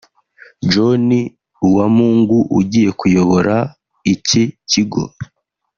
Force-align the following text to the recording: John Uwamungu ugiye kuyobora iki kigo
John 0.71 1.09
Uwamungu 1.67 2.37
ugiye 2.59 2.89
kuyobora 2.99 3.55
iki 4.13 4.43
kigo 4.69 5.03